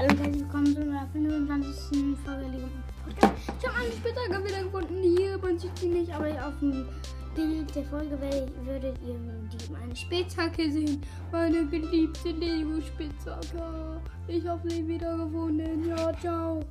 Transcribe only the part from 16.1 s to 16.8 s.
ciao.